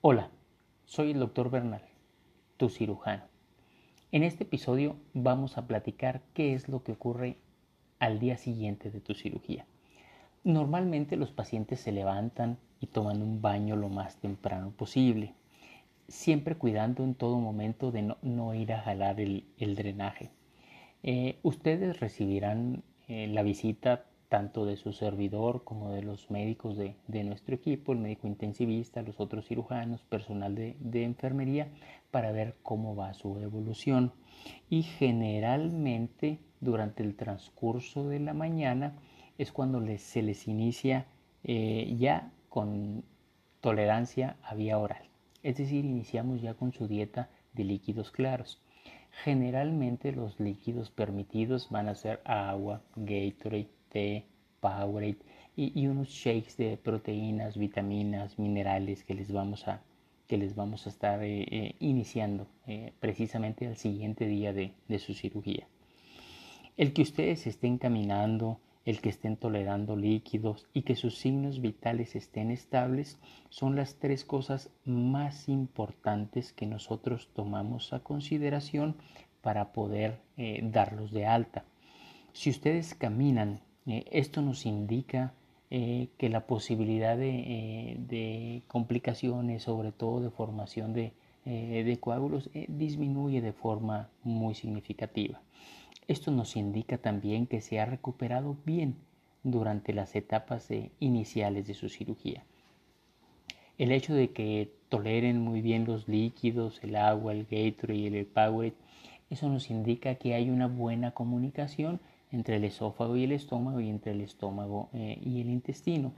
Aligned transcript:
Hola, 0.00 0.30
soy 0.84 1.10
el 1.10 1.18
doctor 1.18 1.50
Bernal, 1.50 1.82
tu 2.58 2.68
cirujano. 2.68 3.24
En 4.12 4.22
este 4.22 4.44
episodio 4.44 4.94
vamos 5.14 5.58
a 5.58 5.66
platicar 5.66 6.20
qué 6.32 6.54
es 6.54 6.68
lo 6.68 6.84
que 6.84 6.92
ocurre 6.92 7.38
al 7.98 8.20
día 8.20 8.36
siguiente 8.36 8.92
de 8.92 9.00
tu 9.00 9.14
cirugía. 9.14 9.66
Normalmente 10.44 11.16
los 11.16 11.32
pacientes 11.32 11.80
se 11.80 11.90
levantan 11.90 12.56
y 12.78 12.86
toman 12.86 13.20
un 13.20 13.42
baño 13.42 13.74
lo 13.74 13.88
más 13.88 14.14
temprano 14.18 14.70
posible, 14.70 15.34
siempre 16.06 16.54
cuidando 16.54 17.02
en 17.02 17.16
todo 17.16 17.40
momento 17.40 17.90
de 17.90 18.14
no, 18.22 18.54
ir 18.54 18.72
a 18.74 18.82
jalar 18.82 19.18
el, 19.18 19.44
drenaje. 19.74 20.30
Eh, 21.02 21.40
ustedes 21.42 21.98
recibirán 21.98 22.84
eh, 23.08 23.26
la 23.26 23.42
visita 23.42 24.04
tanto 24.32 24.64
de 24.64 24.78
su 24.78 24.94
servidor 24.94 25.62
como 25.62 25.90
de 25.90 26.00
los 26.00 26.30
médicos 26.30 26.78
de, 26.78 26.96
nuestro 27.22 27.54
equipo, 27.54 27.92
el 27.92 27.98
médico 27.98 28.26
intensivista, 28.26 29.02
los 29.02 29.20
otros 29.20 29.46
cirujanos, 29.46 30.00
personal 30.04 30.54
de, 30.54 31.04
enfermería, 31.04 31.68
para 32.10 32.32
ver 32.32 32.56
cómo 32.62 32.96
va 32.96 33.12
su 33.12 33.38
evolución. 33.40 34.10
Y 34.70 34.84
generalmente 34.84 36.38
durante 36.60 37.02
el 37.02 37.14
transcurso 37.14 38.08
de 38.08 38.20
la 38.20 38.32
mañana 38.32 38.94
es 39.36 39.52
cuando 39.52 39.82
se 39.98 40.22
les 40.22 40.48
inicia 40.48 41.04
eh, 41.44 41.94
ya 41.98 42.32
con 42.48 43.04
tolerancia 43.60 44.38
a 44.42 44.54
vía 44.54 44.78
oral. 44.78 45.10
Es 45.42 45.58
decir, 45.58 45.84
iniciamos 45.84 46.40
ya 46.40 46.54
con 46.54 46.72
su 46.72 46.88
dieta 46.88 47.28
de 47.52 47.64
líquidos 47.64 48.10
claros. 48.10 48.62
Generalmente 49.24 50.10
los 50.10 50.40
líquidos 50.40 50.90
permitidos 50.90 51.68
van 51.68 51.88
a 51.88 51.94
ser 51.94 52.22
agua, 52.24 52.80
Gatorade, 52.96 53.68
té, 53.92 54.24
Powerade 54.62 55.18
y, 55.56 55.86
unos 55.86 56.08
shakes 56.08 56.56
de 56.56 56.76
proteínas, 56.76 57.58
vitaminas, 57.58 58.38
minerales 58.38 59.04
que 59.04 59.14
les 59.14 59.30
vamos 59.30 59.68
a, 59.68 59.82
que 60.26 60.38
les 60.38 60.54
vamos 60.54 60.86
a 60.86 60.90
estar 60.90 61.22
eh, 61.22 61.46
eh, 61.50 61.74
iniciando 61.80 62.46
eh, 62.66 62.92
precisamente 63.00 63.66
al 63.66 63.76
siguiente 63.76 64.26
día 64.26 64.52
de, 64.52 64.72
de 64.88 64.98
su 64.98 65.14
cirugía. 65.14 65.66
El 66.76 66.94
que 66.94 67.02
ustedes 67.02 67.46
estén 67.46 67.76
caminando, 67.76 68.60
el 68.86 69.00
que 69.00 69.10
estén 69.10 69.36
tolerando 69.36 69.94
líquidos 69.94 70.66
y 70.72 70.82
que 70.82 70.96
sus 70.96 71.18
signos 71.18 71.60
vitales 71.60 72.16
estén 72.16 72.50
estables 72.50 73.18
son 73.50 73.76
las 73.76 73.96
tres 73.96 74.24
cosas 74.24 74.70
más 74.86 75.48
importantes 75.48 76.52
que 76.52 76.66
nosotros 76.66 77.28
tomamos 77.34 77.92
a 77.92 78.00
consideración 78.00 78.96
para 79.42 79.72
poder 79.72 80.20
darlos 80.62 81.12
de 81.12 81.26
alta. 81.26 81.64
Si 82.32 82.48
ustedes 82.48 82.94
caminan 82.94 83.60
eh, 83.86 84.04
esto 84.10 84.42
nos 84.42 84.66
indica 84.66 85.34
eh, 85.70 86.08
que 86.18 86.28
la 86.28 86.46
posibilidad 86.46 87.18
eh, 87.20 87.96
de, 87.98 88.62
complicaciones, 88.68 89.64
sobre 89.64 89.92
todo 89.92 90.20
de 90.20 90.30
formación 90.30 90.92
de, 90.92 91.12
coágulos, 92.00 92.50
disminuye 92.68 93.40
de 93.40 93.52
forma 93.52 94.08
muy 94.22 94.54
significativa. 94.54 95.40
Esto 96.06 96.30
nos 96.30 96.56
indica 96.56 96.98
también 96.98 97.46
que 97.46 97.60
se 97.60 97.80
ha 97.80 97.86
recuperado 97.86 98.56
bien 98.64 98.96
durante 99.42 99.92
las 99.92 100.14
etapas 100.14 100.68
iniciales 101.00 101.66
de 101.66 101.74
su 101.74 101.88
cirugía. 101.88 102.44
El 103.76 103.90
hecho 103.90 104.14
de 104.14 104.30
que 104.30 104.72
toleren 104.88 105.40
muy 105.40 105.62
bien 105.62 105.84
los 105.84 106.06
líquidos, 106.06 106.78
el 106.84 106.94
agua, 106.94 107.32
el 107.32 107.46
Gatorade 107.50 107.98
y 107.98 108.06
el 108.06 108.26
Powerade, 108.26 108.74
eso 109.30 109.48
nos 109.48 109.70
indica 109.70 110.16
que 110.16 110.34
hay 110.34 110.50
una 110.50 110.68
buena 110.68 111.12
comunicación 111.12 112.00
entre 112.32 112.56
el 112.56 112.64
esófago 112.64 113.16
y 113.16 113.24
el 113.24 113.32
estómago 113.32 113.80
y 113.80 113.88
entre 113.88 114.12
el 114.12 114.22
estómago 114.22 114.88
eh, 114.92 115.18
y 115.24 115.40
el 115.40 115.50
intestino. 115.50 116.12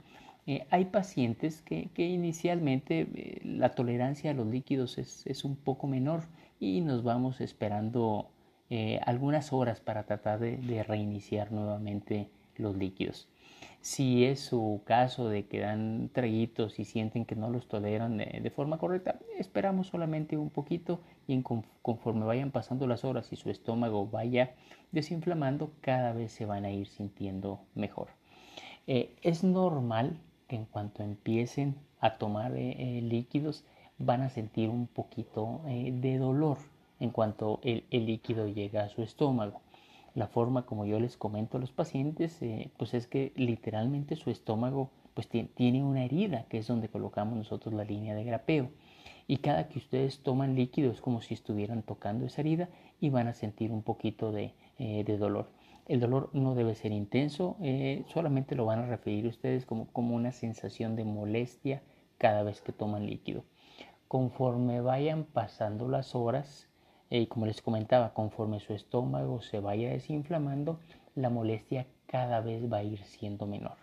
Eh, 0.47 0.65
hay 0.69 0.85
pacientes 0.85 1.61
que, 1.61 1.89
inicialmente 1.97 3.07
eh, 3.13 3.41
la 3.43 3.69
tolerancia 3.69 4.31
a 4.31 4.33
los 4.33 4.47
líquidos 4.47 4.97
es, 4.97 5.45
un 5.45 5.55
poco 5.55 5.87
menor 5.87 6.23
y 6.59 6.81
nos 6.81 7.03
vamos 7.03 7.41
esperando 7.41 8.29
algunas 9.05 9.53
horas 9.53 9.79
para 9.79 10.05
tratar 10.05 10.39
de 10.39 10.83
reiniciar 10.83 11.51
nuevamente 11.51 12.29
los 12.57 12.75
líquidos. 12.75 13.27
Si 13.81 14.25
es 14.25 14.39
su 14.39 14.81
caso 14.85 15.29
de 15.29 15.45
que 15.45 15.59
dan 15.59 16.09
traguitos 16.11 16.79
y 16.79 16.85
sienten 16.85 17.25
que 17.25 17.35
no 17.35 17.49
los 17.49 17.67
toleran 17.67 18.17
de, 18.17 18.51
forma 18.55 18.77
correcta, 18.79 19.19
esperamos 19.37 19.87
solamente 19.87 20.37
un 20.37 20.49
poquito 20.49 21.01
y 21.27 21.41
conforme 21.81 22.25
vayan 22.25 22.51
pasando 22.51 22.87
las 22.87 23.05
horas 23.05 23.31
y 23.31 23.35
su 23.35 23.49
estómago 23.49 24.07
vaya 24.07 24.55
desinflamando, 24.91 25.71
cada 25.81 26.13
vez 26.13 26.31
se 26.31 26.45
van 26.45 26.65
a 26.65 26.71
ir 26.71 26.87
sintiendo 26.87 27.59
mejor. 27.75 28.07
Eh, 28.87 29.15
es 29.21 29.43
normal 29.43 30.17
que 30.47 30.55
en 30.55 30.65
cuanto 30.65 31.03
empiecen 31.03 31.75
a 31.99 32.17
tomar 32.17 32.55
eh, 32.55 32.75
eh, 32.77 33.01
líquidos 33.01 33.65
van 33.97 34.21
a 34.21 34.29
sentir 34.29 34.69
un 34.69 34.87
poquito 34.87 35.61
de 35.65 36.17
dolor 36.17 36.57
en 36.99 37.11
cuanto 37.11 37.61
el 37.63 37.85
líquido 37.91 38.47
llega 38.47 38.83
a 38.83 38.89
su 38.89 39.01
estómago. 39.03 39.61
La 40.15 40.27
forma 40.27 40.65
como 40.65 40.85
yo 40.85 40.97
les 40.99 41.17
comento 41.17 41.57
a 41.57 41.59
los 41.59 41.73
pacientes, 41.73 42.41
eh, 42.41 42.71
pues 42.77 42.93
es 42.93 43.05
que 43.05 43.33
literalmente 43.35 44.15
su 44.15 44.31
estómago 44.31 44.89
pues 45.13 45.27
tiene 45.27 45.83
una 45.83 46.05
herida, 46.05 46.45
que 46.49 46.57
es 46.57 46.67
donde 46.67 46.89
colocamos 46.89 47.37
nosotros 47.37 47.73
la 47.73 47.83
línea 47.83 48.15
de 48.15 48.23
grapeo. 48.23 48.69
Y 49.27 49.37
cada 49.37 49.67
que 49.67 49.77
ustedes 49.77 50.19
toman 50.19 50.55
líquido 50.55 50.91
es 50.91 51.01
como 51.01 51.21
si 51.21 51.33
estuvieran 51.33 51.83
tocando 51.83 52.25
esa 52.25 52.41
herida 52.41 52.69
y 53.01 53.09
van 53.09 53.27
a 53.27 53.33
sentir 53.33 53.71
un 53.71 53.81
poquito 53.81 54.31
de, 54.31 54.53
eh, 54.79 55.03
dolor. 55.17 55.49
El 55.87 55.99
dolor 55.99 56.29
no 56.33 56.55
debe 56.55 56.75
ser 56.75 56.93
intenso, 56.93 57.57
eh, 57.61 58.03
solamente 58.07 58.55
lo 58.55 58.65
van 58.65 58.79
a 58.79 58.87
referir 58.87 59.27
ustedes 59.27 59.65
como, 59.65 59.87
como 59.87 60.15
una 60.15 60.31
sensación 60.31 60.95
de 60.95 61.03
molestia 61.03 61.81
cada 62.17 62.43
vez 62.43 62.61
que 62.61 62.71
toman 62.71 63.05
líquido. 63.05 63.43
Conforme 64.07 64.79
vayan 64.79 65.25
pasando 65.25 65.87
las 65.87 66.15
horas, 66.15 66.69
eh, 67.09 67.27
como 67.27 67.45
les 67.45 67.61
comentaba, 67.61 68.13
conforme 68.13 68.59
su 68.59 68.73
estómago 68.73 69.41
se 69.41 69.59
vaya 69.59 69.89
desinflamando, 69.89 70.79
la 71.15 71.29
molestia 71.29 71.87
cada 72.07 72.41
vez 72.41 72.71
va 72.71 72.77
a 72.77 72.83
ir 72.83 73.03
siendo 73.03 73.45
menor. 73.45 73.77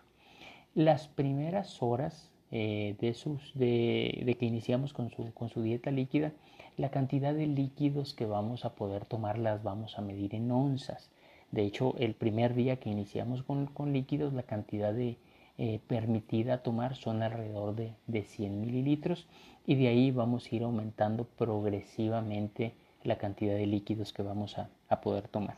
Las 0.75 1.07
primeras 1.07 1.81
horas 1.81 2.31
eh, 2.51 2.95
de, 2.99 3.13
sus, 3.13 3.53
de, 3.55 4.35
que 4.39 4.45
iniciamos 4.45 4.93
con 4.93 5.09
su, 5.09 5.33
con 5.33 5.49
su 5.49 5.61
dieta 5.61 5.91
líquida, 5.91 6.33
la 6.77 6.89
cantidad 6.89 7.33
de 7.33 7.47
líquidos 7.47 8.13
que 8.13 8.25
vamos 8.25 8.65
a 8.65 8.75
poder 8.75 9.05
tomar 9.05 9.37
las 9.37 9.63
vamos 9.63 9.97
a 9.97 10.01
medir 10.01 10.35
en 10.35 10.51
onzas. 10.51 11.11
De 11.51 11.63
hecho, 11.63 11.95
el 11.97 12.15
primer 12.15 12.55
día 12.55 12.77
que 12.77 12.89
iniciamos 12.89 13.43
con, 13.43 13.67
con 13.67 13.93
líquidos, 13.93 14.33
la 14.33 14.43
cantidad 14.43 14.93
de, 14.93 15.17
eh, 15.59 15.79
permitida 15.87 16.63
tomar 16.63 16.95
son 16.95 17.21
alrededor 17.21 17.75
de, 17.75 17.93
de, 18.07 18.23
100 18.23 18.59
mililitros 18.59 19.27
y 19.67 19.75
de 19.75 19.87
ahí 19.87 20.09
vamos 20.09 20.47
a 20.51 20.55
ir 20.55 20.63
aumentando 20.63 21.25
progresivamente 21.25 22.73
la 23.03 23.17
cantidad 23.17 23.55
de 23.55 23.67
líquidos 23.67 24.13
que 24.13 24.23
vamos 24.23 24.57
a, 24.57 24.69
poder 25.01 25.27
tomar. 25.27 25.57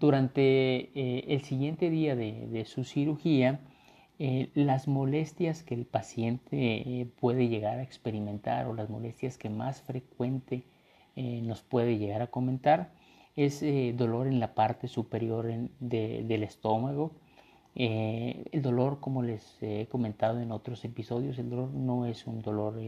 Durante 0.00 0.90
eh, 0.94 1.24
el 1.28 1.42
siguiente 1.42 1.90
día 1.90 2.16
de, 2.16 2.64
su 2.64 2.84
cirugía, 2.84 3.60
eh, 4.18 4.50
las 4.54 4.88
molestias 4.88 5.62
que 5.62 5.74
el 5.74 5.86
paciente 5.86 6.56
eh, 6.56 7.06
puede 7.20 7.48
llegar 7.48 7.78
a 7.78 7.82
experimentar 7.82 8.66
o 8.66 8.74
las 8.74 8.90
molestias 8.90 9.38
que 9.38 9.48
más 9.48 9.82
frecuente 9.82 10.64
nos 11.16 11.60
puede 11.60 11.98
llegar 11.98 12.22
a 12.22 12.28
comentar 12.28 12.92
es 13.36 13.62
dolor 13.94 14.26
en 14.26 14.40
la 14.40 14.54
parte 14.54 14.88
superior 14.88 15.46
del 15.78 16.42
estómago. 16.42 17.12
el 17.74 18.62
dolor, 18.62 19.00
como 19.00 19.22
les 19.22 19.62
he 19.62 19.86
comentado 19.88 20.40
en 20.40 20.50
otros 20.50 20.82
episodios, 20.84 21.38
el 21.38 21.50
dolor 21.50 21.74
no 21.74 22.06
es 22.06 22.26
un 22.26 22.40
dolor 22.40 22.80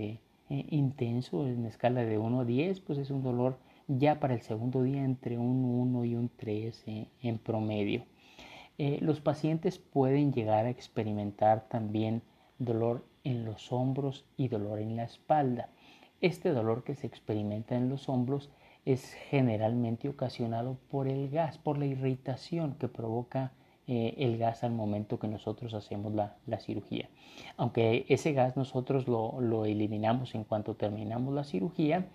intenso, 0.70 1.46
en 1.46 1.66
escala 1.66 2.04
de 2.04 2.18
1 2.18 2.40
a 2.40 2.44
10, 2.44 2.80
pues 2.80 2.98
es 2.98 3.10
un 3.10 3.22
dolor 3.22 3.58
ya 3.88 4.20
para 4.20 4.34
el 4.34 4.42
segundo 4.42 4.82
día 4.82 5.04
entre 5.04 5.38
un 5.38 5.64
1 5.64 6.04
y 6.04 6.14
un 6.14 6.30
3 6.36 6.84
eh, 6.86 7.08
en 7.22 7.38
promedio. 7.38 8.04
Eh, 8.78 8.98
los 9.00 9.20
pacientes 9.20 9.78
pueden 9.78 10.32
llegar 10.32 10.66
a 10.66 10.70
experimentar 10.70 11.68
también 11.68 12.22
dolor 12.58 13.04
en 13.24 13.44
los 13.44 13.72
hombros 13.72 14.24
y 14.36 14.48
dolor 14.48 14.80
en 14.80 14.96
la 14.96 15.04
espalda. 15.04 15.68
Este 16.20 16.50
dolor 16.50 16.84
que 16.84 16.94
se 16.94 17.06
experimenta 17.06 17.76
en 17.76 17.88
los 17.88 18.08
hombros 18.08 18.50
es 18.84 19.12
generalmente 19.12 20.08
ocasionado 20.08 20.76
por 20.90 21.08
el 21.08 21.30
gas, 21.30 21.58
por 21.58 21.78
la 21.78 21.86
irritación 21.86 22.74
que 22.74 22.88
provoca 22.88 23.52
eh, 23.88 24.14
el 24.18 24.38
gas 24.38 24.62
al 24.62 24.70
momento 24.70 25.18
que 25.18 25.26
nosotros 25.26 25.74
hacemos 25.74 26.14
la, 26.14 26.36
cirugía. 26.60 27.08
Aunque 27.56 28.06
ese 28.08 28.32
gas 28.32 28.56
nosotros 28.56 29.08
lo, 29.08 29.64
eliminamos 29.64 30.36
en 30.36 30.44
cuanto 30.44 30.76
terminamos 30.76 31.34
la 31.34 31.42
cirugía, 31.42 32.06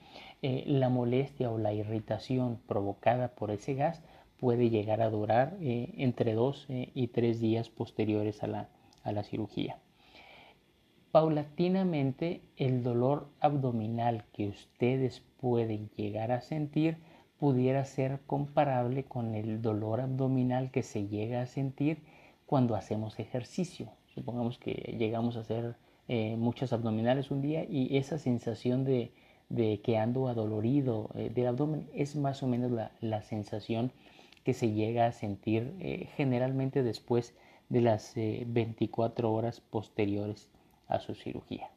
eh, 0.41 0.63
la 0.65 0.87
molestia 0.87 1.51
o 1.51 1.57
la 1.57 1.73
irritación 1.73 2.57
provocada 2.67 3.35
por 3.35 3.51
ese 3.51 3.73
gas 3.73 4.01
puede 4.39 4.69
llegar 4.69 5.01
a 5.01 5.09
durar 5.09 5.57
eh, 5.59 5.93
entre 5.97 6.35
dos 6.35 6.67
y 6.69 7.07
tres 7.07 7.41
días 7.41 7.69
posteriores 7.69 8.43
a 8.43 8.47
la, 8.47 8.69
a 9.03 9.11
la 9.11 9.23
cirugía. 9.23 9.77
Paulatinamente 11.11 12.43
el 12.55 12.81
dolor 12.81 13.27
abdominal 13.41 14.23
que 14.31 14.47
ustedes 14.47 15.21
pueden 15.41 15.89
llegar 15.97 16.31
a 16.31 16.39
sentir 16.39 16.97
pudiera 17.39 17.85
ser 17.85 18.19
comparable 18.25 19.03
con 19.03 19.35
el 19.35 19.61
dolor 19.61 20.01
abdominal 20.01 20.71
que 20.71 20.83
se 20.83 21.07
llega 21.07 21.41
a 21.41 21.45
sentir 21.45 21.99
cuando 22.45 22.75
hacemos 22.75 23.19
ejercicio. 23.19 23.89
Supongamos 24.13 24.57
que 24.57 24.95
llegamos 24.97 25.37
a 25.37 25.41
hacer 25.41 25.75
eh, 26.07 26.35
muchas 26.37 26.73
abdominales 26.73 27.29
un 27.31 27.41
día 27.41 27.65
y 27.69 27.97
esa 27.97 28.17
sensación 28.17 28.85
de, 28.85 29.11
que 29.83 29.97
ando 29.97 30.27
adolorido 30.27 31.09
eh, 31.13 31.29
del 31.33 31.47
abdomen 31.47 31.87
es 31.93 32.15
más 32.15 32.41
o 32.43 32.47
menos 32.47 32.71
la, 32.71 33.21
sensación 33.21 33.91
que 34.43 34.53
se 34.53 34.71
llega 34.71 35.05
a 35.05 35.11
sentir 35.11 35.73
eh, 35.79 36.07
generalmente 36.15 36.81
después 36.81 37.35
de 37.69 37.81
las 37.81 38.13
24 38.15 39.31
horas 39.31 39.59
posteriores 39.59 40.49
a 40.87 40.99
su 40.99 41.15
cirugía. 41.15 41.69